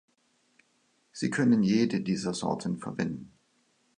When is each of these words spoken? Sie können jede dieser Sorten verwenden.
Sie 1.11 1.29
können 1.29 1.61
jede 1.61 2.01
dieser 2.01 2.33
Sorten 2.33 2.79
verwenden. 2.79 3.31